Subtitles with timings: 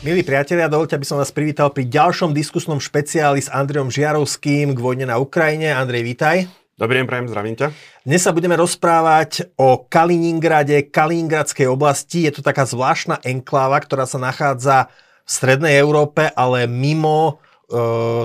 [0.00, 4.80] Milí priatelia, dovolte, aby som vás privítal pri ďalšom diskusnom špeciáli s Andrejom Žiarovským k
[4.80, 5.76] vojne na Ukrajine.
[5.76, 6.48] Andrej, vítaj.
[6.80, 7.68] Dobrý deň, prajem, zdravím ťa.
[8.08, 12.24] Dnes sa budeme rozprávať o Kaliningrade, Kaliningradskej oblasti.
[12.24, 14.88] Je to taká zvláštna enkláva, ktorá sa nachádza
[15.20, 17.44] v strednej Európe, ale mimo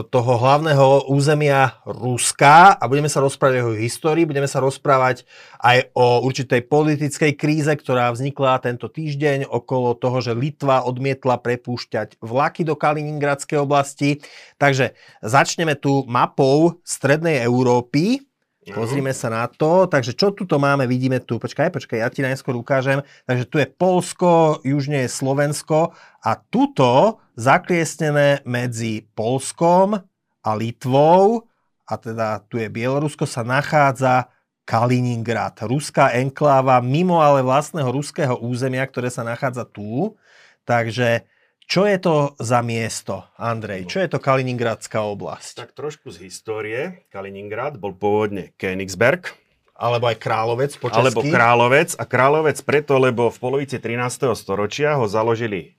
[0.10, 5.22] toho hlavného územia Ruska a budeme sa rozprávať o jeho histórii, budeme sa rozprávať
[5.62, 12.18] aj o určitej politickej kríze, ktorá vznikla tento týždeň okolo toho, že Litva odmietla prepúšťať
[12.26, 14.26] vlaky do Kaliningradskej oblasti.
[14.58, 18.26] Takže začneme tu mapou Strednej Európy.
[18.74, 19.86] Pozrime sa na to.
[19.86, 20.90] Takže čo tu máme?
[20.90, 23.06] Vidíme tu, počkaj, počkaj, ja ti najskôr ukážem.
[23.30, 25.94] Takže tu je Polsko, južne je Slovensko
[26.26, 30.02] a tuto zakliesnené medzi Polskom
[30.42, 31.46] a Litvou
[31.86, 34.34] a teda tu je Bielorusko, sa nachádza
[34.66, 40.18] Kaliningrad, ruská enkláva mimo ale vlastného ruského územia, ktoré sa nachádza tu.
[40.66, 41.22] Takže
[41.66, 43.90] čo je to za miesto, Andrej?
[43.90, 45.66] Čo je to Kaliningradská oblasť?
[45.66, 47.10] Tak trošku z histórie.
[47.10, 49.34] Kaliningrad bol pôvodne Königsberg.
[49.76, 51.02] Alebo aj Královec po česky.
[51.02, 51.98] Alebo Královec.
[52.00, 54.32] A Královec preto, lebo v polovici 13.
[54.38, 55.76] storočia ho založili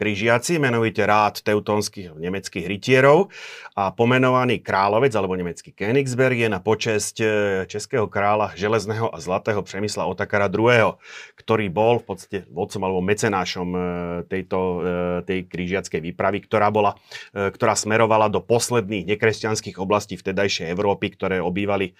[0.00, 3.28] križiaci, menovite rád teutonských nemeckých rytierov
[3.76, 7.26] a pomenovaný kráľovec alebo nemecký Königsberg je na počesť e,
[7.68, 10.96] českého kráľa železného a zlatého Přemysla Otakara II.,
[11.36, 13.80] ktorý bol v podstate vodcom alebo mecenášom e,
[14.24, 14.80] tejto, e,
[15.28, 16.96] tej križiackej výpravy, ktorá, bola,
[17.36, 21.92] ktorá smerovala do posledných nekresťanských oblastí vtedajšej Európy, ktoré obývali,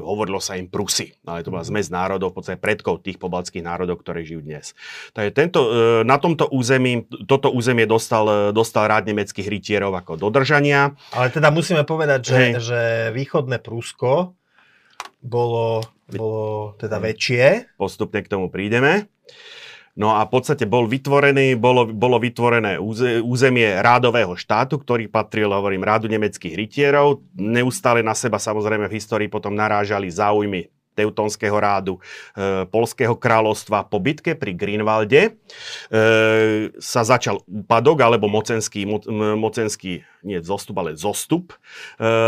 [0.00, 4.00] hovorilo sa im Prusy, ale to bola zmes národov, v podstate predkov tých pobaltských národov,
[4.00, 4.72] ktoré žijú dnes.
[5.12, 5.60] Takže tento,
[6.02, 10.92] na tomto území toto územie dostal, dostal rád nemeckých rytierov ako dodržania.
[11.12, 12.80] Ale teda musíme povedať, že, že
[13.12, 14.34] východné Prusko
[15.24, 15.80] bolo,
[16.12, 17.76] bolo teda väčšie.
[17.80, 19.08] Postupne k tomu prídeme.
[19.94, 22.82] No a v podstate bol vytvorený, bolo, bolo vytvorené
[23.22, 27.22] územie rádového štátu, ktorý patril, hovorím, rádu nemeckých rytierov.
[27.38, 31.98] Neustále na seba samozrejme v histórii potom narážali záujmy Teutonského rádu,
[32.38, 35.30] e, Polského kráľovstva po bitke pri Greenwalde e,
[36.78, 39.02] sa začal úpadok alebo mocenský, mo,
[39.34, 41.56] mocenský nie zostup, ale zostup e,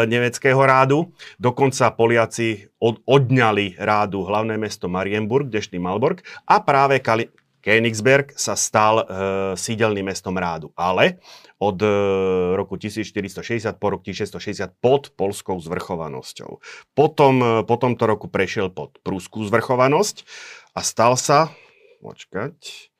[0.05, 1.15] nemeckého rádu.
[1.41, 7.31] Dokonca Poliaci od, odňali rádu hlavné mesto Marienburg, dnešný Malborg a práve Kali,
[7.67, 9.05] Königsberg sa stal e,
[9.59, 10.71] sídelným mestom rádu.
[10.79, 11.19] Ale
[11.59, 11.91] od e,
[12.55, 16.63] roku 1460 po rok 1660 pod polskou zvrchovanosťou.
[16.95, 20.23] Potom, e, po tomto roku prešiel pod prúskú zvrchovanosť
[20.79, 21.51] a stal sa,
[21.99, 22.95] počkať,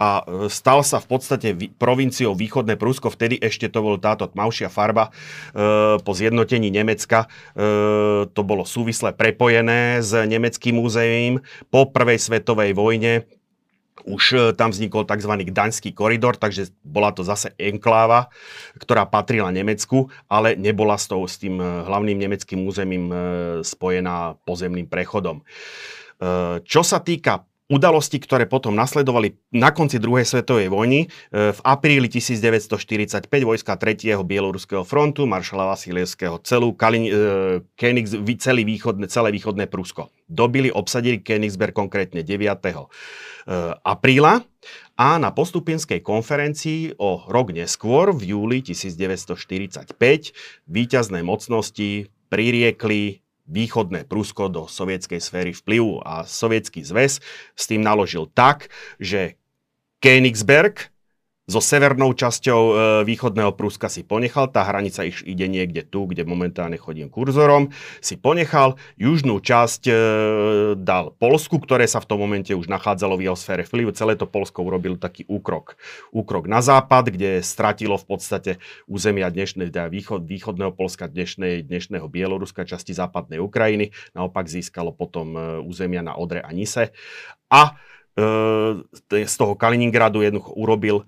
[0.00, 4.72] a e, stal sa v podstate provinciou východné Prúsko, vtedy ešte to bol táto tmavšia
[4.72, 5.12] farba
[5.52, 7.28] e, po zjednotení Nemecka.
[7.28, 7.28] E,
[8.32, 11.44] to bolo súvisle prepojené s nemeckým múzeím.
[11.68, 13.28] Po prvej svetovej vojne
[14.08, 15.28] už tam vznikol tzv.
[15.28, 18.32] Gdaňský koridor, takže bola to zase enkláva,
[18.80, 23.12] ktorá patrila Nemecku, ale nebola s, tou, s tým hlavným nemeckým územím
[23.60, 25.44] spojená pozemným prechodom.
[26.64, 31.06] Čo sa týka udalosti, ktoré potom nasledovali na konci druhej svetovej vojny.
[31.06, 34.18] E, v apríli 1945 vojska 3.
[34.26, 37.10] Bieloruského frontu, maršala Vasilievského celú, Kalin, e,
[37.78, 40.10] Königs, celý východne, celé východné Prusko.
[40.26, 42.42] Dobili, obsadili Königsberg konkrétne 9.
[42.42, 42.86] E,
[43.86, 44.42] apríla
[44.98, 49.96] a na postupinskej konferencii o rok neskôr, v júli 1945,
[50.68, 57.18] víťazné mocnosti pririekli východné Prusko do sovietskej sféry vplyvu a sovietský zväz
[57.58, 58.70] s tým naložil tak,
[59.02, 59.34] že
[59.98, 60.89] Königsberg
[61.50, 66.22] so severnou časťou e, východného Pruska si ponechal, tá hranica iš ide niekde tu, kde
[66.22, 69.94] momentálne chodím kurzorom, si ponechal, južnú časť e,
[70.78, 74.30] dal Polsku, ktoré sa v tom momente už nachádzalo v jeho sfére vplyvu, celé to
[74.30, 75.74] Polsko urobil taký úkrok.
[76.14, 78.50] Úkrok na západ, kde stratilo v podstate
[78.86, 85.34] územia dnešnej, teda východ, východného Polska, dnešnej, dnešného Bieloruska, časti západnej Ukrajiny, naopak získalo potom
[85.34, 86.94] e, územia na Odre a Nise.
[87.50, 87.74] A
[89.26, 91.06] z toho Kaliningradu jednoducho urobil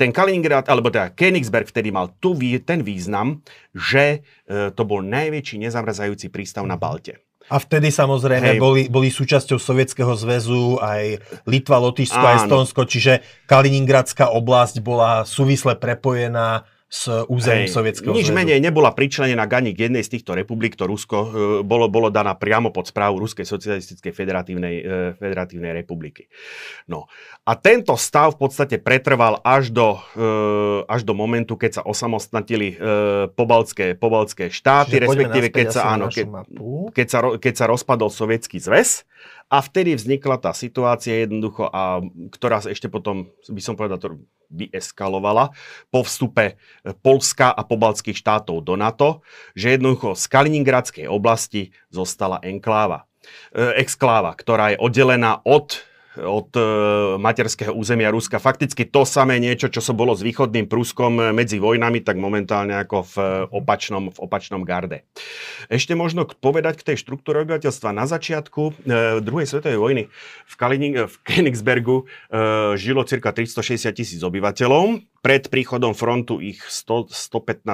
[0.00, 2.32] ten Kaliningrad, alebo teda Königsberg vtedy mal tu,
[2.64, 3.44] ten význam,
[3.76, 7.20] že e, to bol najväčší nezamrzajúci prístav na Balte.
[7.50, 11.18] A vtedy samozrejme boli, boli súčasťou Sovietskeho zväzu aj
[11.50, 13.20] Litva, Lotyšsko a Estonsko, čiže
[13.50, 18.34] Kaliningradská oblasť bola súvisle prepojená s územím Sovietskeho Nič zväzu.
[18.34, 21.28] menej nebola pričlenená ani k jednej z týchto republik, to Rusko e,
[21.62, 26.26] bolo, bolo daná priamo pod správu Ruskej socialistickej federatívnej, e, federatívnej republiky.
[26.90, 27.06] No.
[27.46, 32.74] A tento stav v podstate pretrval až do, e, až do momentu, keď sa osamostnatili
[33.38, 36.26] pobaltské, pobaltské štáty, Čiže respektíve keď sa, áno, keď,
[36.90, 39.06] keď, sa, keď sa rozpadol Sovietský zväz
[39.50, 41.98] A vtedy vznikla tá situácia jednoducho, a
[42.30, 45.54] ktorá ešte potom, by som povedal, to vyeskalovala
[45.90, 46.58] po vstupe
[47.02, 53.10] Polska a pobaltských štátov do NATO, že jednoducho z Kaliningradskej oblasti zostala enkláva.
[53.54, 55.82] E, exkláva, ktorá je oddelená od
[56.24, 56.62] od e,
[57.16, 58.42] materského územia Ruska.
[58.42, 62.76] Fakticky to samé niečo, čo sa bolo s východným Pruskom e, medzi vojnami, tak momentálne
[62.76, 65.08] ako v e, opačnom, v opačnom garde.
[65.72, 67.96] Ešte možno povedať k tej štruktúre obyvateľstva.
[67.96, 68.86] Na začiatku
[69.22, 70.02] druhej svetovej vojny
[70.46, 72.08] v, Kalining, v Königsbergu
[72.76, 75.00] žilo cirka 360 tisíc obyvateľov.
[75.20, 77.68] Pred príchodom frontu ich 115-120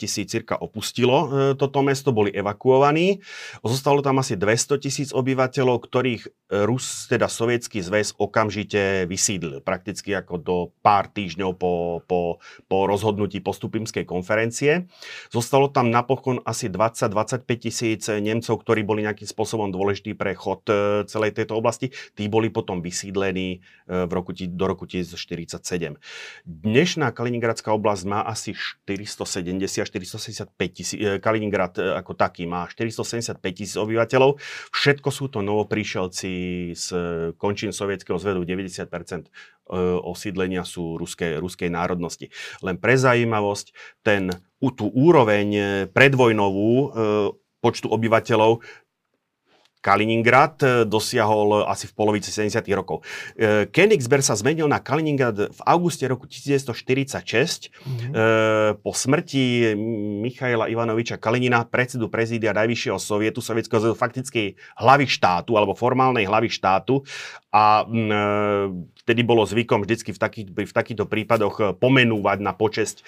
[0.00, 3.20] tisíc cirka opustilo e, toto mesto, boli evakuovaní.
[3.60, 9.60] Zostalo tam asi 200 tisíc obyvateľov, ktorých Rus, teda sovietský zväz, okamžite vysídlil.
[9.60, 12.40] Prakticky ako do pár týždňov po, po,
[12.72, 14.88] po rozhodnutí postupimskej konferencie.
[15.28, 21.04] Zostalo tam napokon asi 20-25 tisíc Nemcov, ktorí boli nejakým spôsobom dôležitý pre chod e,
[21.04, 21.92] celej tejto oblasti.
[22.16, 26.00] Tí boli potom vysídlení e, v roku, do roku 1947.
[26.48, 33.42] Dnes Dnešná Kaliningradská oblasť má asi 470-475 tisíc, e, Kaliningrad e, ako taký má 475
[33.50, 34.38] tisíc obyvateľov.
[34.70, 36.30] Všetko sú to novopríšelci
[36.78, 36.86] z
[37.34, 39.30] končín sovietského zvedu, 90% e,
[40.06, 42.30] osídlenia sú ruské, ruskej národnosti.
[42.62, 43.74] Len pre zaujímavosť,
[44.06, 44.30] ten,
[44.62, 46.94] tú úroveň predvojnovú
[47.58, 48.62] počtu obyvateľov
[49.88, 52.60] Kaliningrad e, dosiahol asi v polovici 70.
[52.76, 53.00] rokov.
[53.32, 58.12] E, Königsberg sa zmenil na Kaliningrad v auguste roku 1946 mm-hmm.
[58.84, 59.72] po smrti
[60.20, 66.52] Michaila Ivanoviča Kalinina, predsedu prezídia Najvyššieho sovietu, sovietského zvedu, fakticky hlavy štátu, alebo formálnej hlavy
[66.52, 67.00] štátu.
[67.48, 67.88] A
[69.08, 73.04] vtedy bolo zvykom vždycky v, takých, v takýchto prípadoch pomenúvať na počesť e,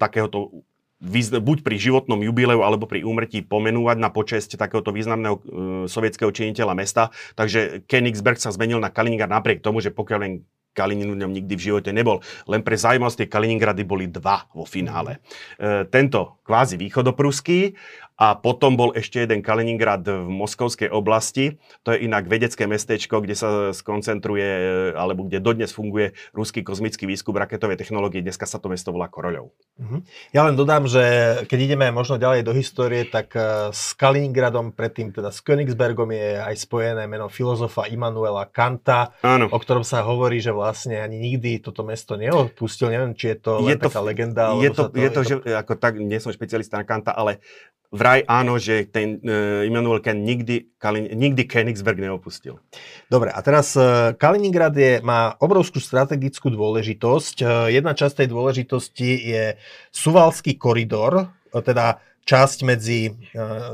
[0.00, 0.64] takéhoto
[1.00, 5.42] buď pri životnom jubileu alebo pri úmrtí pomenúvať na počesť takéhoto významného uh,
[5.88, 7.02] sovietského činiteľa mesta.
[7.34, 11.54] Takže Königsberg sa zmenil na Kaliningrad napriek tomu, že pokiaľ len Kalinin v ňom nikdy
[11.58, 12.22] v živote nebol.
[12.46, 15.18] Len pre zaujímavosť tie Kaliningrady boli dva vo finále.
[15.58, 17.74] E, tento kvázi východopruský
[18.20, 21.56] a potom bol ešte jeden Kaliningrad v Moskovskej oblasti.
[21.88, 24.44] To je inak vedecké mestečko, kde sa skoncentruje,
[24.92, 28.20] alebo kde dodnes funguje ruský kozmický výskum raketovej technológie.
[28.20, 29.48] Dneska sa to mesto volá Koroľov.
[29.80, 29.98] Mhm.
[30.36, 31.00] Ja len dodám, že
[31.48, 36.44] keď ideme možno ďalej do histórie, tak e, s Kaliningradom, predtým teda s Königsbergom je
[36.44, 39.48] aj spojené meno filozofa Immanuela Kanta, Áno.
[39.48, 42.92] o ktorom sa hovorí, že vlastne ani nikdy toto mesto neopustil.
[42.92, 44.52] Neviem, či je to je to, taká legenda.
[44.60, 47.16] Je to, to, je to, je to, že ako tak, nie som špecialista na Kanta,
[47.16, 47.40] ale
[47.88, 52.60] vraj áno, že ten uh, Immanuel Kant nikdy, Kalin, nikdy Königsberg neopustil.
[53.08, 57.36] Dobre, a teraz uh, Kaliningrad je, má obrovskú strategickú dôležitosť.
[57.40, 59.44] Uh, jedna časť tej dôležitosti je
[59.90, 63.16] Suvalský koridor, uh, teda časť medzi,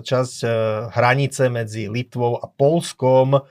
[0.06, 0.36] časť
[0.94, 3.42] hranice medzi Litvou a Polskom,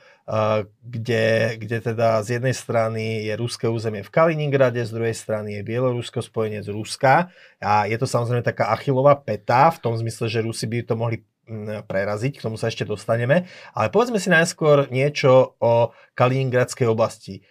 [0.81, 5.61] kde, kde teda z jednej strany je ruské územie v Kaliningrade, z druhej strany je
[5.61, 7.29] Bielorusko, spojenec Ruska.
[7.61, 11.21] A je to samozrejme taká achilová peta, v tom zmysle, že Rusi by to mohli
[11.45, 13.45] mm, preraziť, k tomu sa ešte dostaneme.
[13.77, 17.45] Ale povedzme si najskôr niečo o Kaliningradskej oblasti.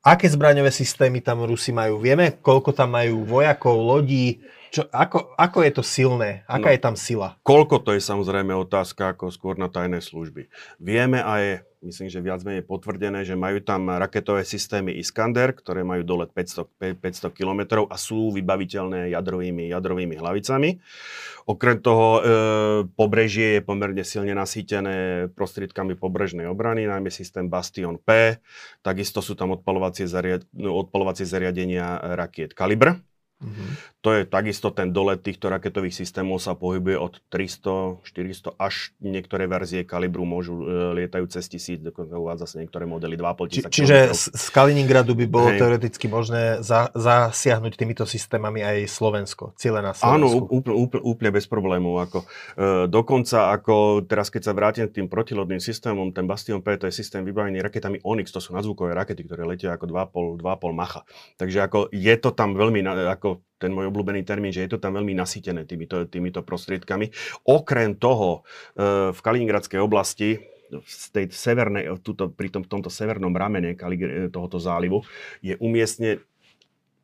[0.00, 2.00] Aké zbraňové systémy tam Rusi majú?
[2.00, 4.40] Vieme, koľko tam majú vojakov, lodí?
[4.70, 6.46] Čo, ako, ako je to silné?
[6.46, 7.36] Aká no, je tam sila?
[7.42, 10.46] Koľko to je samozrejme otázka ako skôr na tajné služby.
[10.78, 16.02] Vieme aj myslím, že viac menej potvrdené, že majú tam raketové systémy Iskander, ktoré majú
[16.02, 20.82] dolet 500, 500 km a sú vybaviteľné jadrovými, jadrovými hlavicami.
[21.46, 22.20] Okrem toho e,
[22.98, 28.42] pobrežie je pomerne silne nasýtené prostriedkami pobrežnej obrany, najmä systém Bastion P.
[28.82, 32.98] Takisto sú tam odpalovacie, zariad, no, odpalovacie zariadenia rakiet Kalibr
[33.36, 33.95] Mm-hmm.
[34.06, 39.50] To je takisto ten dolet týchto raketových systémov sa pohybuje od 300, 400 až niektoré
[39.50, 43.66] verzie kalibru môžu e, lietajú cez tisíc, dokonca uvádza sa niektoré modely 2,5 tisíc.
[43.66, 45.58] Či, čiže z Kaliningradu by bolo Hej.
[45.58, 50.46] teoreticky možné za, zasiahnuť týmito systémami aj Slovensko, cieľe na Slovensku.
[50.46, 51.98] Áno, úplne, úplne, úplne bez problémov.
[52.06, 52.26] Ako, e,
[52.86, 56.94] dokonca ako teraz, keď sa vrátim k tým protilodným systémom, ten Bastion P to je
[56.94, 61.02] systém vybavený raketami Onyx, to sú nadzvukové rakety, ktoré letia ako 2,5, 2,5 macha.
[61.42, 64.96] Takže ako je to tam veľmi, ako ten môj obľúbený termín, že je to tam
[64.96, 67.08] veľmi nasýtené týmito, týmito prostriedkami.
[67.48, 68.44] Okrem toho,
[68.76, 74.58] e, v Kaliningradskej oblasti z tej severnej, tuto, pri tom, tomto severnom ramene Kalig- tohoto
[74.58, 75.06] zálivu
[75.38, 76.18] je umiestne,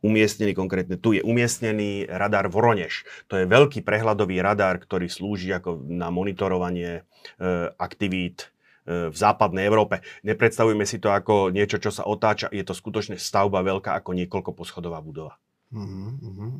[0.02, 3.06] umiestnený konkrétne, tu je umiestnený radar Voroneš.
[3.30, 7.02] To je veľký prehľadový radar, ktorý slúži ako na monitorovanie e,
[7.78, 8.50] aktivít
[8.82, 10.02] e, v západnej Európe.
[10.26, 12.50] Nepredstavujme si to ako niečo, čo sa otáča.
[12.50, 15.38] Je to skutočne stavba veľká ako niekoľko poschodová budova.
[15.72, 16.52] Mm-hmm.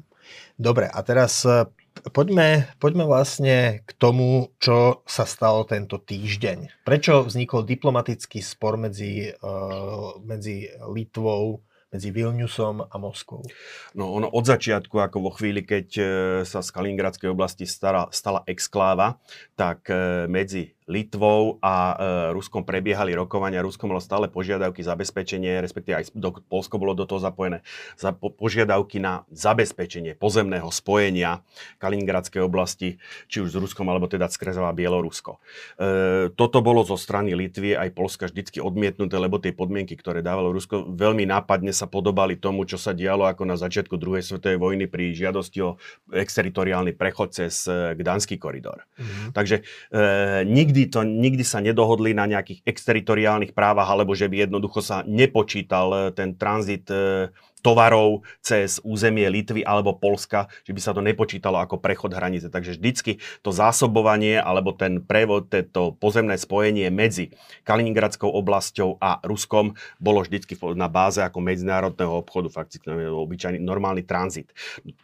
[0.57, 1.69] Dobre, a teraz e,
[2.17, 6.89] poďme, poďme vlastne k tomu, čo sa stalo tento týždeň.
[6.89, 11.61] Prečo vznikol diplomatický spor medzi, uh, medzi Litvou,
[11.93, 13.45] medzi Vilniusom a Moskvou?
[13.93, 16.05] No ono od začiatku, ako vo chvíli, keď e,
[16.49, 19.21] sa z Kaliningradskej oblasti stala, stala exkláva,
[19.61, 19.93] tak
[20.25, 21.97] medzi Litvou a e,
[22.35, 23.63] Ruskom prebiehali rokovania.
[23.63, 27.63] Rusko malo stále požiadavky zabezpečenie, respektíve aj do, Polsko bolo do toho zapojené,
[27.95, 31.47] za po, požiadavky na zabezpečenie pozemného spojenia
[31.79, 32.99] Kaliningradskej oblasti,
[33.31, 35.39] či už s Ruskom, alebo teda skrezová Bielorusko.
[35.79, 40.51] E, toto bolo zo strany Litvy aj Polska vždycky odmietnuté, lebo tie podmienky, ktoré dávalo
[40.51, 44.91] Rusko, veľmi nápadne sa podobali tomu, čo sa dialo ako na začiatku druhej svetovej vojny
[44.91, 45.79] pri žiadosti o
[46.11, 48.83] exteritoriálny prechod cez e, Gdanský koridor.
[48.99, 49.29] Mm-hmm.
[49.31, 50.03] Takže e,
[50.43, 55.05] nikdy nikdy, to, nikdy sa nedohodli na nejakých exteritoriálnych právach, alebo že by jednoducho sa
[55.05, 57.29] nepočítal eh, ten tranzit eh,
[57.63, 62.51] tovarov cez územie Litvy alebo Polska, že by sa to nepočítalo ako prechod hranice.
[62.51, 67.31] Takže vždycky to zásobovanie alebo ten prevod, to pozemné spojenie medzi
[67.63, 74.51] Kaliningradskou oblasťou a Ruskom bolo vždycky na báze ako medzinárodného obchodu, fakticky obyčajný normálny tranzit.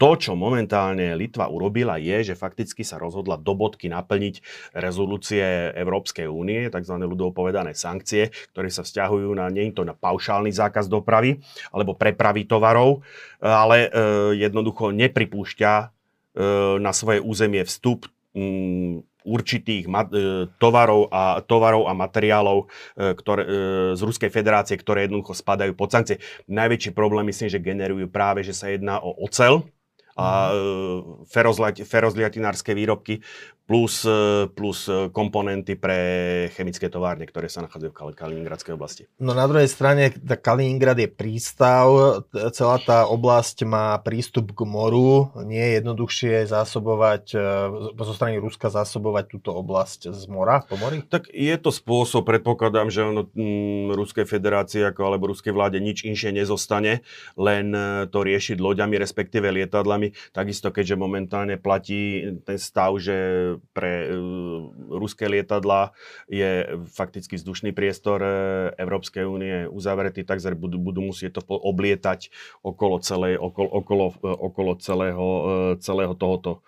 [0.03, 4.43] To, čo momentálne Litva urobila, je, že fakticky sa rozhodla do bodky naplniť
[4.75, 6.95] rezolúcie Európskej únie, tzv.
[6.99, 11.39] ľudovo povedané sankcie, ktoré sa vzťahujú na, nie to na paušálny zákaz dopravy,
[11.71, 13.05] alebo prepravy tovarov,
[13.39, 13.89] ale e,
[14.49, 15.87] jednoducho nepripúšťa e,
[16.81, 19.93] na svoje územie vstup mm, určitých e,
[20.57, 23.43] tovarov a, tovarov a materiálov ktoré,
[23.93, 26.17] z Ruskej federácie, ktoré jednoducho spadajú pod sankcie.
[26.49, 29.69] Najväčší problém myslím, že generujú práve, že sa jedná o ocel
[30.19, 31.85] a mhm.
[31.87, 33.23] ferozliatinárske výrobky,
[33.69, 36.01] plus, e, plus e, komponenty pre
[36.57, 39.05] chemické továrne, ktoré sa nachádzajú v Kaliningradskej oblasti.
[39.21, 40.09] No na druhej strane,
[40.41, 41.85] Kaliningrad je prístav,
[42.57, 47.39] celá tá oblasť má prístup k moru, nie je jednoduchšie zásobovať, e,
[47.93, 51.05] zo strany Ruska zásobovať túto oblasť z mora, po mori?
[51.05, 55.77] Tak je to spôsob, predpokladám, že ono m, mm, Ruskej federácii ako, alebo Ruskej vláde
[55.77, 57.05] nič inšie nezostane,
[57.37, 57.77] len
[58.09, 60.17] to riešiť loďami, respektíve lietadlami.
[60.33, 65.93] Takisto, keďže momentálne platí ten stav, že pre uh, ruské lietadla
[66.27, 68.31] je fakticky vzdušný priestor uh,
[68.77, 72.31] Európskej únie uzavretý, tak budú, budú musieť to oblietať
[72.63, 75.27] okolo, celej, okolo, okolo, uh, okolo celého,
[75.83, 76.63] celého tohoto,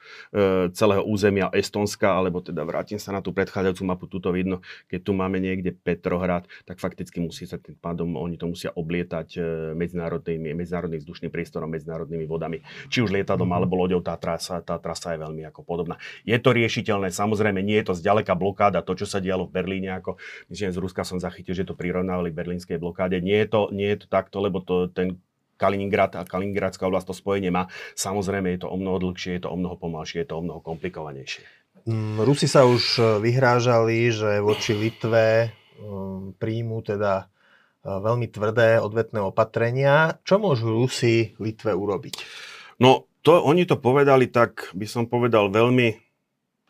[0.75, 5.13] celého územia Estonska, alebo teda vrátim sa na tú predchádzajúcu mapu, tuto vidno, keď tu
[5.15, 9.39] máme niekde Petrohrad, tak fakticky musí sa tým pádom, oni to musia oblietať
[9.75, 12.63] medzinárodnými, medzinárodným vzdušným priestorom, medzinárodnými vodami.
[12.89, 13.59] Či už lietadlom mm-hmm.
[13.59, 15.97] alebo loďou, tá trasa, tá trasa je veľmi ako podobná.
[16.23, 17.13] Je to riešiť riešiteľné.
[17.13, 20.17] Samozrejme, nie je to zďaleka blokáda, to, čo sa dialo v Berlíne, ako
[20.49, 23.21] myslím, z Ruska som zachytil, že to prirovnávali berlínskej blokáde.
[23.21, 25.21] Nie je to, nie je to takto, lebo to, ten
[25.61, 27.69] Kaliningrad a Kaliningradská oblasť to spojenie má.
[27.93, 30.65] Samozrejme, je to o mnoho dlhšie, je to o mnoho pomalšie, je to o mnoho
[30.65, 31.45] komplikovanejšie.
[31.85, 37.29] Mm, Rusi sa už e, vyhrážali, že voči Litve um, príjmu teda
[37.85, 40.17] e, veľmi tvrdé odvetné opatrenia.
[40.25, 42.25] Čo môžu Rusi Litve urobiť?
[42.81, 46.10] No, to, oni to povedali tak, by som povedal, veľmi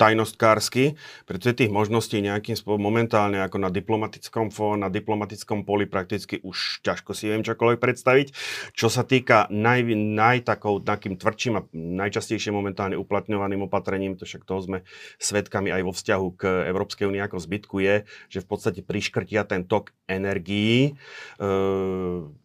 [0.01, 0.97] tajnostkársky,
[1.29, 6.81] pretože tých možností nejakým spôsobom momentálne ako na diplomatickom fó, na diplomatickom poli prakticky už
[6.81, 8.33] ťažko si viem čokoľvek predstaviť.
[8.73, 14.49] Čo sa týka naj, naj takou, takým tvrdším a najčastejšie momentálne uplatňovaným opatrením, to však
[14.49, 14.79] toho sme
[15.21, 16.43] svetkami aj vo vzťahu k
[16.73, 20.97] Európskej únii ako zbytku je, že v podstate priškrtia ten tok energií.
[21.37, 22.41] E-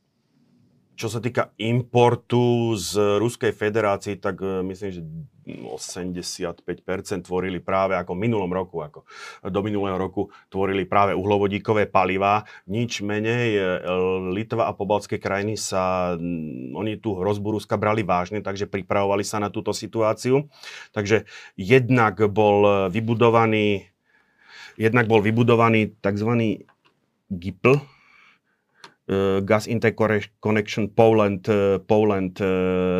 [0.95, 5.01] čo sa týka importu z Ruskej federácie, tak e, myslím, že
[5.45, 6.65] 85%
[7.25, 9.05] tvorili práve ako minulom roku, ako
[9.45, 12.43] do minulého roku tvorili práve uhlovodíkové palivá.
[12.65, 13.61] Nič menej e,
[14.33, 16.17] Litva a pobaltské krajiny sa,
[16.73, 20.49] oni tú hrozbu Ruska brali vážne, takže pripravovali sa na túto situáciu.
[20.91, 23.93] Takže jednak bol vybudovaný
[24.75, 26.59] jednak bol vybudovaný tzv.
[27.25, 27.81] GIPL,
[29.05, 32.41] Eh, gas Interconnection Poland, eh, Poland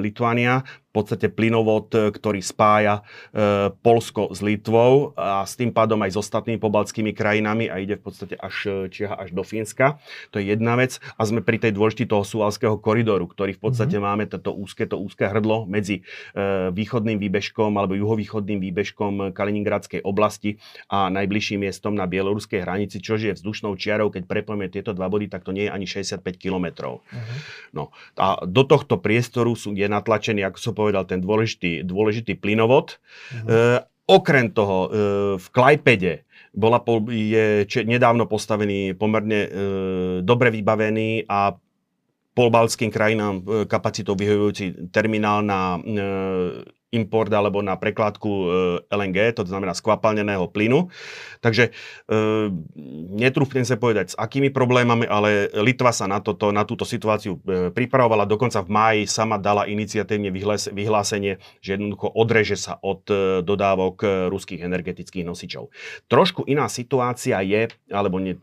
[0.06, 0.62] Lithuania
[0.96, 3.04] podstate plynovod, e, ktorý spája
[3.36, 8.00] e, Polsko s Litvou a s tým pádom aj s ostatnými pobaltskými krajinami a ide
[8.00, 10.00] v podstate až, e, čiaha až do Fínska.
[10.32, 11.04] To je jedna vec.
[11.20, 14.08] A sme pri tej dôležitý toho suvalského koridoru, ktorý v podstate mm-hmm.
[14.08, 16.06] máme toto úzke, to úzke hrdlo medzi
[16.72, 23.34] východným výbežkom alebo juhovýchodným výbežkom Kaliningradskej oblasti a najbližším miestom na bieloruskej hranici, čo je
[23.34, 27.02] vzdušnou čiarou, keď prepojeme tieto dva body, tak to nie je ani 65 kilometrov.
[27.02, 27.38] Mm-hmm.
[27.74, 33.02] No, a do tohto priestoru sú, je natlačený, ako som povedal, ten dôležitý, dôležitý plynovod.
[33.34, 33.48] Uh-huh.
[33.50, 34.90] E, okrem toho, e,
[35.42, 39.50] v Klajpede bola, je či, nedávno postavený, pomerne e,
[40.22, 41.58] dobre vybavený a
[42.36, 45.80] polbalským krajinám kapacitou vyhovujúci terminál na
[46.94, 48.48] import alebo na prekládku e,
[48.94, 50.88] LNG, to znamená skvapalneného plynu.
[51.42, 51.72] Takže e,
[53.16, 57.70] netrúfnem sa povedať, s akými problémami, ale Litva sa na, toto, na túto situáciu e,
[57.74, 58.30] pripravovala.
[58.30, 60.32] Dokonca v máji sama dala iniciatívne
[60.72, 65.74] vyhlásenie, že jednoducho odreže sa od e, dodávok ruských energetických nosičov.
[66.08, 68.38] Trošku iná situácia je, alebo nie,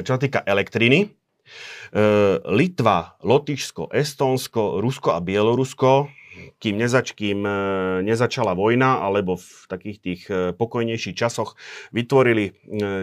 [0.00, 1.14] čo sa týka elektriny,
[2.46, 6.06] Litva, Lotyšsko, Estónsko, Rusko a Bielorusko
[6.62, 7.52] kým, nezač, kým e,
[8.06, 11.58] nezačala vojna, alebo v takých tých e, pokojnejších časoch
[11.90, 12.52] vytvorili, e,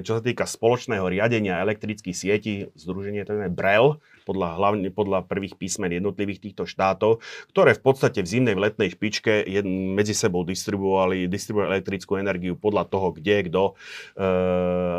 [0.03, 3.51] čo sa týka spoločného riadenia elektrických sietí, združenie tzv.
[3.51, 7.23] BREL, podľa, hlavne podľa prvých písmen jednotlivých týchto štátov,
[7.55, 9.47] ktoré v podstate v zimnej v letnej špičke
[9.95, 13.73] medzi sebou distribuovali, distribuovali elektrickú energiu podľa toho, kde kto e,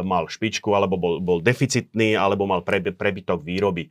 [0.06, 3.86] mal špičku, alebo bol, bol deficitný, alebo mal pre, prebytok výroby.
[3.86, 3.90] E,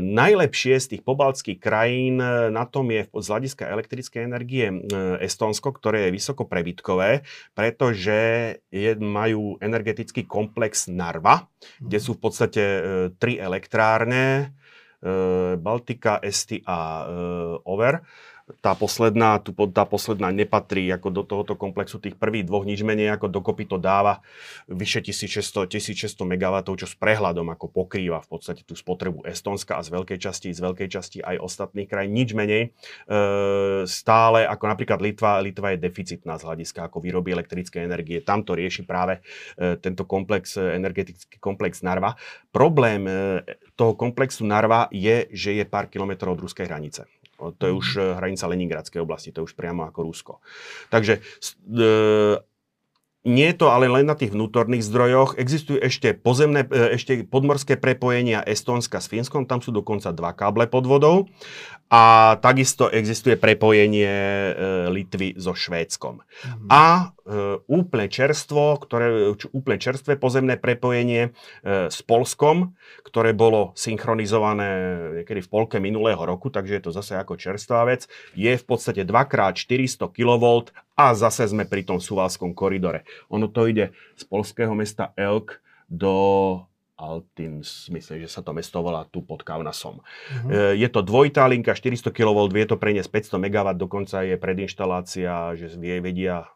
[0.00, 4.76] najlepšie z tých pobaltských krajín e, na tom je z hľadiska elektrickej energie e,
[5.20, 8.20] Estonsko, ktoré je vysoko prebytkové, pretože
[8.70, 11.50] je, majú energetický komplex Narva,
[11.82, 12.80] kde sú v podstate e,
[13.18, 14.21] tri elektrárne,
[15.58, 18.00] Baltika, Esti a e, Over
[18.60, 23.14] tá posledná, tu, tá posledná nepatrí ako do tohoto komplexu tých prvých dvoch, nič menej
[23.16, 24.20] ako dokopy to dáva
[24.68, 29.84] vyše 1600, 1600 MW, čo s prehľadom ako pokrýva v podstate tú spotrebu Estonska a
[29.84, 32.62] z veľkej časti, z veľkej časti aj ostatných krajín, nič menej.
[32.66, 32.68] E,
[33.88, 38.20] stále, ako napríklad Litva, Litva je deficitná z hľadiska ako výroby elektrické energie.
[38.20, 39.22] Tam to rieši práve
[39.56, 42.18] e, tento komplex, energetický komplex Narva.
[42.50, 43.42] Problém e,
[43.78, 47.21] toho komplexu Narva je, že je pár kilometrov od ruskej hranice.
[47.50, 48.00] To je už mhm.
[48.00, 50.32] eh, hranica Leningradskej oblasti, to je už priamo ako Rusko.
[50.94, 51.20] Takže e,
[53.22, 55.38] nie je to ale len na tých vnútorných zdrojoch.
[55.38, 60.66] Existujú ešte pozemné, e, ešte podmorské prepojenia Estónska s Fínskom, tam sú dokonca dva káble
[60.66, 61.30] pod vodou.
[61.92, 64.52] A takisto existuje prepojenie e,
[64.88, 66.24] Litvy so Švédskom.
[66.24, 66.68] Mm.
[66.72, 71.30] A e, úplne čerstvo, ktoré, úplne čerstvé pozemné prepojenie e,
[71.92, 72.72] s Polskom,
[73.04, 74.68] ktoré bolo synchronizované
[75.20, 79.04] niekedy v polke minulého roku, takže je to zase ako čerstvá vec, je v podstate
[79.04, 80.44] 2x400 kV
[80.96, 83.04] a zase sme pri tom suvalskom koridore.
[83.28, 85.60] Ono to ide z polského mesta Elk
[85.92, 86.64] do
[87.02, 89.98] Altin, myslím, že sa to mesto volá tu pod Kaunasom.
[89.98, 90.70] Uh-huh.
[90.78, 95.66] Je to dvojitá linka, 400 kV, vie to preniesť 500 MW, dokonca je predinštalácia, že
[95.74, 96.46] vie, vedia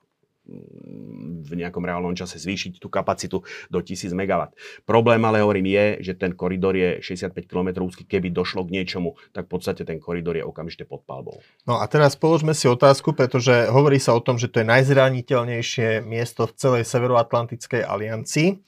[0.46, 4.54] mm, v nejakom reálnom čase zvýšiť tú kapacitu do 1000 MW.
[4.86, 9.18] Problém ale hovorím je, že ten koridor je 65 km úzky, keby došlo k niečomu,
[9.34, 11.42] tak v podstate ten koridor je okamžite pod palbou.
[11.66, 16.06] No a teraz položme si otázku, pretože hovorí sa o tom, že to je najzraniteľnejšie
[16.06, 18.62] miesto v celej Severoatlantickej aliancii.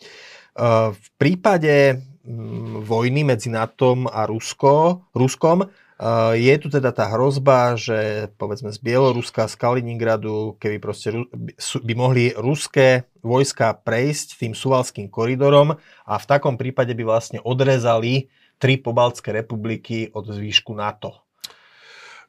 [0.93, 5.71] V prípade mm, vojny medzi NATO a Rusko, Ruskom
[6.39, 11.27] je tu teda tá hrozba, že povedzme z Bieloruska, z Kaliningradu, keby proste
[11.83, 15.75] by mohli ruské vojska prejsť tým suvalským koridorom
[16.07, 18.31] a v takom prípade by vlastne odrezali
[18.63, 21.28] tri pobaltské republiky od zvýšku NATO.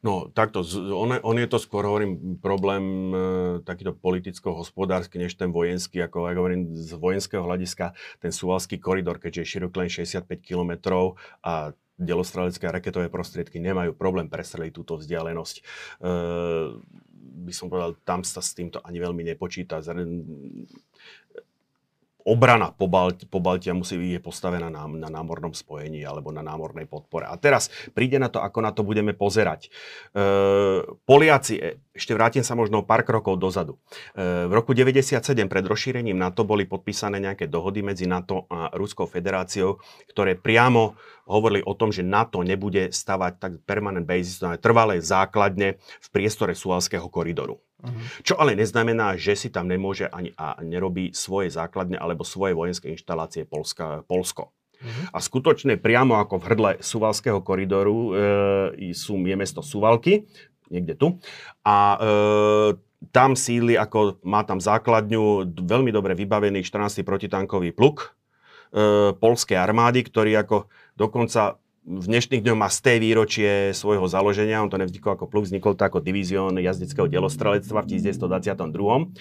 [0.00, 0.64] No takto,
[0.96, 3.16] on, on je to skôr, hovorím, problém e,
[3.60, 9.40] takýto politicko-hospodársky, než ten vojenský, ako ja hovorím, z vojenského hľadiska, ten suvalský koridor, keďže
[9.44, 10.72] je široký len 65 km
[11.44, 15.56] a delostrelecké a raketové prostriedky nemajú problém prestreliť túto vzdialenosť.
[15.60, 15.62] E,
[17.40, 19.84] by som povedal, tam sa s týmto ani veľmi nepočíta
[22.24, 26.84] obrana po, Balti, po Baltia musí je postavená na, na námornom spojení alebo na námornej
[26.88, 27.28] podpore.
[27.28, 29.68] A teraz príde na to, ako na to budeme pozerať.
[29.68, 30.20] E,
[31.04, 33.80] Poliaci, e, ešte vrátim sa možno pár krokov dozadu.
[34.16, 39.06] E, v roku 97 pred rozšírením NATO boli podpísané nejaké dohody medzi NATO a Ruskou
[39.06, 39.78] federáciou,
[40.10, 40.96] ktoré priamo
[41.30, 47.06] hovorili o tom, že NATO nebude stavať tak permanent basis, trvalé základne v priestore Sualského
[47.06, 47.62] koridoru.
[47.80, 48.00] Uh-huh.
[48.22, 52.92] Čo ale neznamená, že si tam nemôže ani a nerobí svoje základne alebo svoje vojenské
[52.92, 54.52] inštalácie Polska, Polsko.
[54.80, 55.12] Uh-huh.
[55.12, 57.98] A skutočne priamo ako v hrdle Suvalského koridoru
[58.76, 60.24] e, sú, je mesto Suvalky,
[60.72, 61.20] niekde tu.
[61.64, 61.98] A e,
[63.12, 67.04] tam sídli, ako má tam základňu veľmi dobre vybavený 14.
[67.04, 68.16] protitankový pluk
[68.72, 74.68] e, polskej armády, ktorý ako dokonca v dnešných dňoch má té výročie svojho založenia, on
[74.68, 79.16] to nevznikol ako pluk, vznikol to ako divízión jazdeckého delostrelectva v 1922.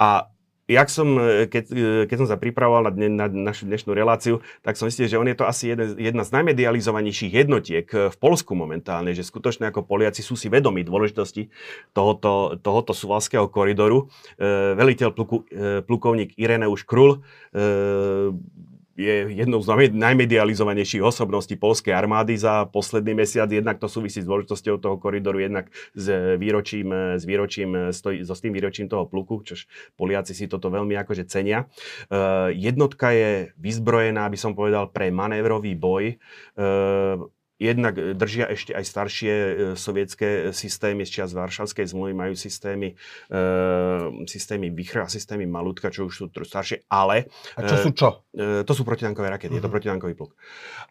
[0.00, 0.32] A
[0.70, 1.18] jak som,
[1.50, 1.64] keď,
[2.06, 5.26] keď som sa pripravoval na, dne, na našu dnešnú reláciu, tak som myslel, že on
[5.26, 10.22] je to asi jeden, jedna z najmedializovanejších jednotiek v Polsku momentálne, že skutočne ako Poliaci
[10.22, 11.50] sú si vedomi dôležitosti
[11.90, 14.06] tohoto, tohoto suvalského koridoru.
[14.38, 18.30] E, veliteľ pluku, e, plukovník Ireneuš Krul e,
[18.96, 23.48] je jednou z najmedializovanejších osobností polskej armády za posledný mesiac.
[23.48, 28.52] Jednak to súvisí s dôležitosťou toho koridoru, jednak s výročím, s výročím, so s tým
[28.52, 31.66] výročím toho pluku, čož Poliaci si toto veľmi akože cenia.
[32.10, 36.20] Uh, jednotka je vyzbrojená, by som povedal, pre manévrový boj.
[36.58, 42.96] Uh, Jednak držia ešte aj staršie e, sovietské systémy z čias Varšavskej zmluvy, majú systémy,
[43.28, 43.36] e,
[44.24, 47.28] systémy Vichra a systémy Malutka, čo už sú staršie, ale...
[47.60, 48.24] A čo sú čo?
[48.32, 49.60] E, to sú protitankové rakety, uh-huh.
[49.60, 49.76] je to mhm.
[49.76, 50.32] protitankový pluk.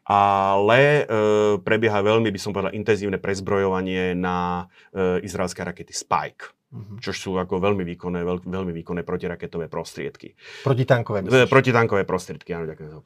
[0.06, 1.14] Ale e,
[1.58, 6.59] prebieha veľmi, by som povedal, intenzívne prezbrojovanie na e, izraelské rakety Spike.
[6.70, 7.02] Uh-huh.
[7.02, 10.38] Čo sú ako veľmi výkonné, veľ, veľmi výkonné protiraketové prostriedky.
[10.62, 11.26] Protitankové.
[11.26, 11.50] Myslíš?
[11.50, 13.02] Protitankové prostriedky, áno, ďakujem za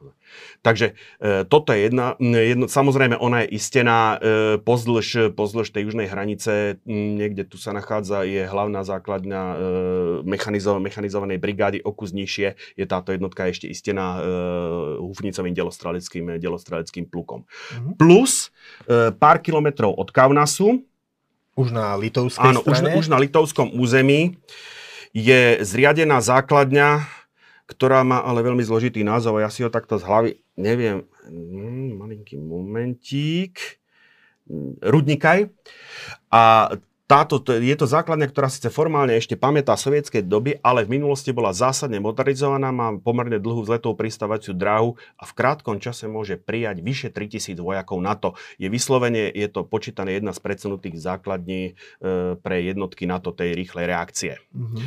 [0.59, 0.87] Takže
[1.23, 6.75] e, toto je jedna, jedno, samozrejme ona je istená e, pozdĺž, pozdĺž tej južnej hranice,
[6.83, 9.55] m, niekde tu sa nachádza, je hlavná základňa e,
[10.27, 14.27] mechanizo, mechanizovanej brigády, okus nižšie je táto jednotka ešte istená e,
[14.99, 17.47] hufnicovým delostreleckým, delostreleckým plukom.
[17.47, 17.95] Uh-huh.
[17.95, 18.51] Plus
[18.91, 20.83] e, pár kilometrov od Kaunasu,
[21.53, 22.97] už na litovskej Áno, strane?
[22.97, 24.37] Už, už na litovskom území
[25.13, 27.05] je zriadená základňa,
[27.69, 31.05] ktorá má ale veľmi zložitý názov a ja si ho takto z hlavy neviem.
[31.29, 33.79] Mm, malinký momentík.
[34.83, 35.49] Rudnikaj.
[36.29, 36.73] A
[37.13, 41.53] táto, je to základňa, ktorá síce formálne ešte pamätá sovietskej doby, ale v minulosti bola
[41.53, 47.13] zásadne modernizovaná, má pomerne dlhú vzletovú pristávaciu dráhu a v krátkom čase môže prijať vyše
[47.13, 48.33] 3000 vojakov NATO.
[48.57, 53.85] Je vyslovene, je to počítané jedna z predsunutých základní e, pre jednotky NATO tej rýchlej
[53.85, 54.41] reakcie.
[54.49, 54.85] Mm-hmm.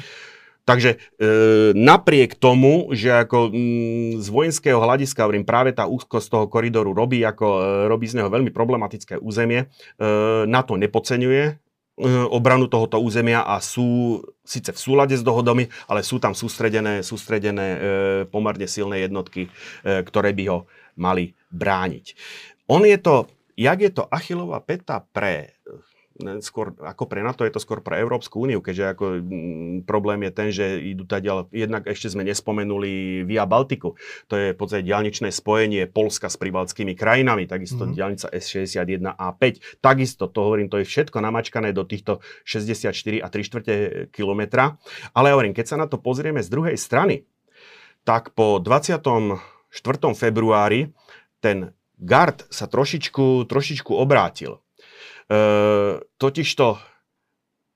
[0.67, 1.31] Takže e,
[1.79, 6.91] napriek tomu, že ako m, mm, z vojenského hľadiska, hovorím, práve tá úzkosť toho koridoru
[6.91, 9.67] robí, ako, e, robí z neho veľmi problematické územie, e,
[10.51, 11.66] NATO nepodceňuje E,
[12.05, 17.67] obranu tohoto územia a sú síce v súlade s dohodami, ale sú tam sústredené, sústredené
[17.67, 17.79] e,
[18.29, 19.51] pomerne silné jednotky, e,
[20.05, 20.59] ktoré by ho
[21.01, 22.13] mali brániť.
[22.69, 25.56] On je to, jak je to achilová peta pre
[26.41, 30.25] skôr ako pre NATO, je to skôr pre Európsku úniu, keďže ako m, mm, problém
[30.25, 33.95] je ten, že idú ďalej, jednak ešte sme nespomenuli Via Baltiku,
[34.27, 37.97] to je v podstate diálničné spojenie Polska s pribaltskými krajinami, takisto mm-hmm.
[37.97, 39.43] diálnica S61 A5,
[39.85, 43.75] takisto, to hovorím, to je všetko namačkané do týchto 64 a 3 čtvrte
[44.11, 44.81] kilometra,
[45.13, 47.29] ale hovorím, keď sa na to pozrieme z druhej strany,
[48.07, 49.37] tak po 24.
[50.15, 50.95] februári
[51.43, 54.61] ten Gard sa trošičku, trošičku obrátil.
[55.27, 55.39] E,
[56.23, 56.79] totižto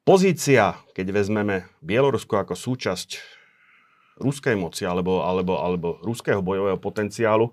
[0.07, 3.19] pozícia, keď vezmeme Bielorusko ako súčasť
[4.23, 7.51] ruskej moci alebo, alebo, alebo ruského bojového potenciálu,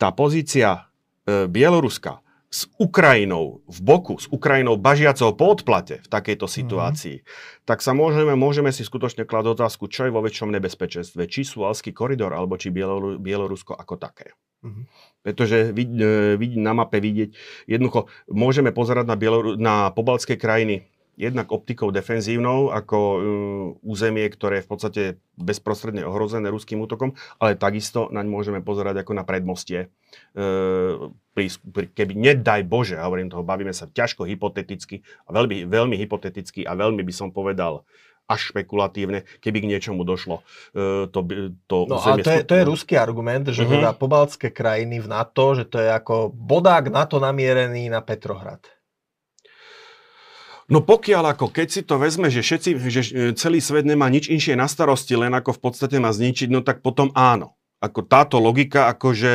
[0.00, 0.88] tá pozícia
[1.28, 6.52] e, Bieloruska s Ukrajinou v boku, s Ukrajinou bažiacou po odplate v takejto mhm.
[6.52, 7.64] situácii, mm-hmm.
[7.68, 11.92] tak sa môžeme, môžeme si skutočne klať otázku, čo je vo väčšom nebezpečenstve, či Sualský
[11.92, 14.32] koridor, alebo či Bielorusko ako také.
[14.64, 14.84] Mm-hmm.
[15.22, 17.30] Pretože vid, e, vid, na mape vidieť,
[17.70, 23.20] jednoducho môžeme pozerať na, Bieloru, na pobaltské krajiny jednak optikou defenzívnou, ako uh,
[23.82, 25.02] územie, ktoré je v podstate
[25.34, 29.90] bezprostredne ohrozené ruským útokom, ale takisto naň môžeme pozerať ako na predmostie.
[30.38, 31.50] Uh, pri,
[31.90, 37.02] keby, nedaj Bože, hovorím toho, bavíme sa ťažko hypoteticky, a veľmi, veľmi hypoteticky a veľmi
[37.02, 37.82] by som povedal
[38.28, 40.44] až špekulatívne, keby k niečomu došlo.
[40.76, 41.24] E, to,
[41.64, 43.80] to no a to je, to je ruský argument, že uh-huh.
[43.80, 48.60] teda pobaltské krajiny v NATO, že to je ako bodák NATO namierený na Petrohrad.
[50.68, 53.02] No pokiaľ ako, keď si to vezme, že, všetci, že
[53.32, 56.84] celý svet nemá nič inšie na starosti, len ako v podstate má zničiť, no tak
[56.84, 57.56] potom áno.
[57.80, 59.32] Ako táto logika, akože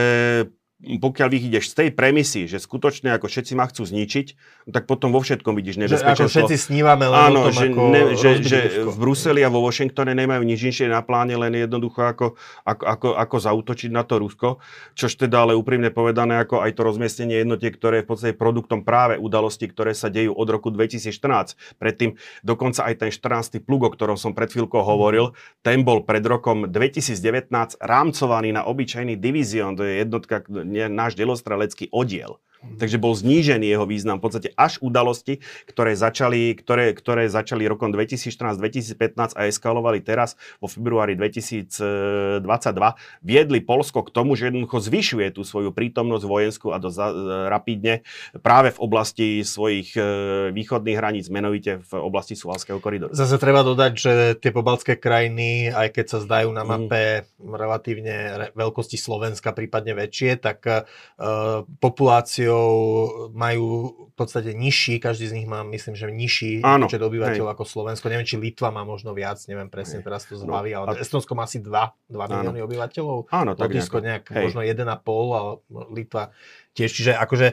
[0.84, 4.28] pokiaľ vyjdeš z tej premisy, že skutočne ako všetci ma chcú zničiť,
[4.68, 6.28] tak potom vo všetkom vidíš nebezpečenstvo.
[6.28, 9.42] Že ako všetci snívame len Áno, o tom, že, ako ne, že, že v Bruseli
[9.44, 12.36] a vo Washingtone nemajú nič inšie na pláne, len jednoducho ako,
[12.68, 14.60] ako, ako, ako zautočiť na to Rusko,
[14.96, 18.84] čož teda ale úprimne povedané, ako aj to rozmiestnenie jednotiek, ktoré je v podstate produktom
[18.84, 21.80] práve udalostí, ktoré sa dejú od roku 2014.
[21.80, 23.64] Predtým dokonca aj ten 14.
[23.64, 25.32] plug, o ktorom som pred chvíľkou hovoril,
[25.64, 30.44] ten bol pred rokom 2019 rámcovaný na obyčajný divízión, to je jednotka,
[30.90, 32.42] náš delostrelecký oddiel.
[32.64, 37.92] Takže bol znížený jeho význam v podstate až udalosti, ktoré začali, ktoré, ktoré začali rokom
[37.92, 42.44] 2014-2015 a eskalovali teraz vo februári 2022,
[43.20, 46.98] viedli Polsko k tomu, že jednoducho zvyšuje tú svoju prítomnosť vojenskú a dosť
[47.52, 48.08] rapidne
[48.40, 50.02] práve v oblasti svojich e,
[50.56, 53.12] východných hraníc, menovite v oblasti Suvalského koridoru.
[53.12, 56.70] Zase treba dodať, že tie pobaltské krajiny, aj keď sa zdajú na mhm.
[56.70, 57.54] mape mm.
[57.54, 58.16] relatívne
[58.56, 60.86] veľkosti Slovenska, prípadne väčšie, tak uh,
[61.78, 63.66] populáciou zdrojov majú
[64.14, 67.56] v podstate nižší, každý z nich má, myslím, že nižší Áno, počet obyvateľov hej.
[67.58, 68.06] ako Slovensko.
[68.14, 70.06] Neviem, či Litva má možno viac, neviem presne Hej.
[70.06, 73.34] teraz to z No, ale a- Estonsko má asi 2, 2 milióny obyvateľov.
[73.34, 74.44] Áno, tak Lotyšsko nejak, Hej.
[74.46, 75.52] možno 1,5, ale
[75.90, 76.24] Litva
[76.78, 76.90] tiež.
[76.94, 77.48] Čiže akože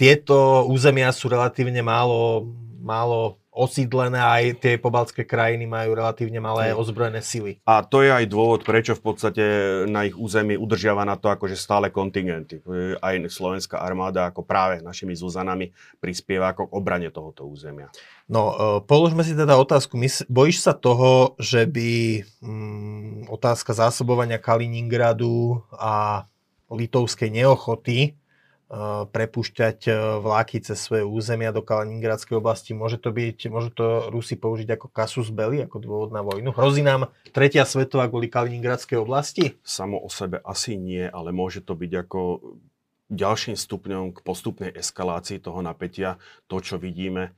[0.00, 2.48] tieto územia sú relatívne málo,
[2.80, 7.58] málo osídlené, aj tie pobaltské krajiny majú relatívne malé ozbrojené sily.
[7.66, 9.44] A to je aj dôvod, prečo v podstate
[9.90, 12.62] na ich území udržiava na to akože stále kontingenty.
[13.02, 17.90] Aj slovenská armáda ako práve našimi Zuzanami prispieva ako k obrane tohoto územia.
[18.30, 18.54] No, e,
[18.86, 19.98] položme si teda otázku.
[20.30, 26.24] Bojíš sa toho, že by mm, otázka zásobovania Kaliningradu a
[26.68, 28.14] litovskej neochoty
[28.68, 34.12] e, prepúšťať e, vláky cez svoje územia do Kaliningradskej oblasti, môže to byť, môže to
[34.12, 36.52] Rusi použiť ako kasus belli, ako dôvod na vojnu?
[36.52, 39.56] Hrozí nám tretia svetová kvôli Kaliningradskej oblasti?
[39.64, 42.20] Samo o sebe asi nie, ale môže to byť ako
[43.08, 46.20] ďalším stupňom k postupnej eskalácii toho napätia.
[46.46, 47.32] To, čo vidíme,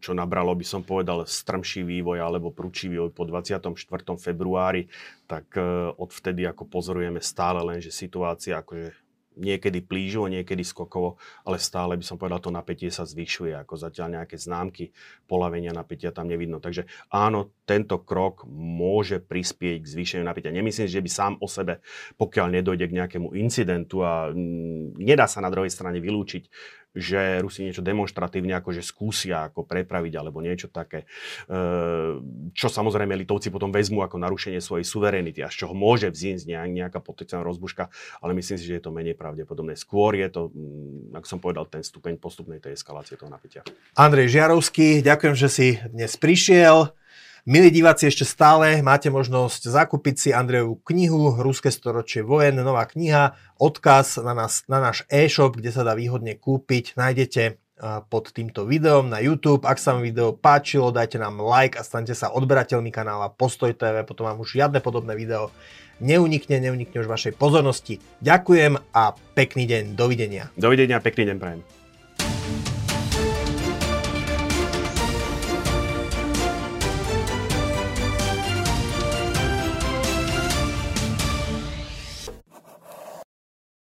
[0.00, 3.76] čo nabralo, by som povedal, strmší vývoj alebo prúčí vývoj po 24.
[4.16, 4.88] februári,
[5.28, 5.62] tak e,
[5.96, 9.01] odvtedy ako pozorujeme stále len, že situácia akože
[9.36, 11.16] niekedy plížuvo, niekedy skokovo,
[11.46, 14.92] ale stále by som povedal, to napätie sa zvyšuje, ako zatiaľ nejaké známky
[15.24, 16.60] polavenia napätia tam nevidno.
[16.60, 20.52] Takže áno, tento krok môže prispieť k zvýšeniu napätia.
[20.52, 21.80] Nemyslím, že by sám o sebe,
[22.20, 26.44] pokiaľ nedojde k nejakému incidentu a mm, nedá sa na druhej strane vylúčiť,
[26.92, 31.08] že Rusi niečo demonstratívne akože skúsia ako prepraviť alebo niečo také,
[31.48, 31.56] e,
[32.52, 36.72] čo samozrejme Litovci potom vezmú ako narušenie svojej suverenity a z čoho môže vzísť nejak-
[36.72, 37.88] nejaká potenciálna rozbuška,
[38.20, 39.74] ale myslím si, že je to menej pravdepodobné.
[39.74, 43.64] Skôr je to, mm, ako som povedal, ten stupeň postupnej tej eskalácie toho napätia.
[43.96, 46.92] Andrej Žiarovský, ďakujem, že si dnes prišiel.
[47.42, 53.34] Milí diváci, ešte stále máte možnosť zakúpiť si Andrejovú knihu Ruské storočie vojen, nová kniha,
[53.58, 57.58] odkaz na, nás, na náš e-shop, kde sa dá výhodne kúpiť, nájdete
[58.06, 59.66] pod týmto videom na YouTube.
[59.66, 64.06] Ak sa vám video páčilo, dajte nám like a stante sa odberateľmi kanála Postoj TV,
[64.06, 65.50] potom vám už žiadne podobné video
[65.98, 67.98] neunikne, neunikne už vašej pozornosti.
[68.22, 70.46] Ďakujem a pekný deň, dovidenia.
[70.54, 71.81] Dovidenia, pekný deň prajem.